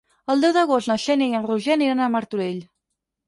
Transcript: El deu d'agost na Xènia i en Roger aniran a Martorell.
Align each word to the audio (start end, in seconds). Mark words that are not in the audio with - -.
El 0.33 0.39
deu 0.43 0.53
d'agost 0.55 0.89
na 0.91 0.95
Xènia 1.03 1.27
i 1.33 1.37
en 1.39 1.45
Roger 1.51 1.75
aniran 1.75 2.03
a 2.05 2.09
Martorell. 2.17 2.59